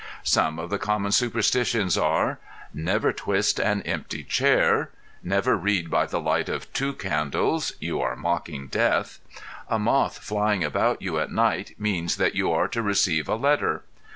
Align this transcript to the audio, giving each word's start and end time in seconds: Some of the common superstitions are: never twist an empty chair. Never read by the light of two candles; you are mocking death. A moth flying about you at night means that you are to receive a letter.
Some 0.23 0.57
of 0.57 0.71
the 0.71 0.79
common 0.79 1.11
superstitions 1.11 1.95
are: 1.95 2.39
never 2.73 3.13
twist 3.13 3.59
an 3.59 3.83
empty 3.83 4.23
chair. 4.23 4.89
Never 5.21 5.55
read 5.55 5.91
by 5.91 6.07
the 6.07 6.19
light 6.19 6.49
of 6.49 6.73
two 6.73 6.93
candles; 6.93 7.73
you 7.79 8.01
are 8.01 8.15
mocking 8.15 8.65
death. 8.65 9.19
A 9.69 9.77
moth 9.77 10.17
flying 10.17 10.63
about 10.63 11.03
you 11.03 11.19
at 11.19 11.31
night 11.31 11.75
means 11.77 12.15
that 12.17 12.33
you 12.33 12.51
are 12.51 12.67
to 12.69 12.81
receive 12.81 13.29
a 13.29 13.35
letter. 13.35 13.83